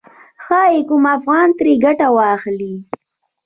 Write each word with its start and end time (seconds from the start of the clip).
ښايي 0.43 0.79
کوم 0.89 1.03
افغان 1.17 1.49
ترې 1.57 1.73
ګټه 1.85 2.07
واخلي. 2.17 2.73